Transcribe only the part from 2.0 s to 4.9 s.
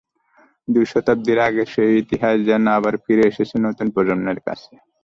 ইতিহাস যেন আবার ফিরে এসেছে নতুন প্রজন্মের কাছে।